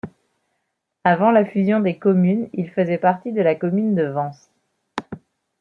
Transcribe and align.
Avant 1.03 1.29
la 1.29 1.45
fusion 1.45 1.79
des 1.79 1.99
communes 1.99 2.49
il 2.53 2.71
faisait 2.71 2.97
partie 2.97 3.33
de 3.33 3.41
la 3.43 3.53
commune 3.53 3.93
de 3.93 4.05
Vance. 4.05 4.49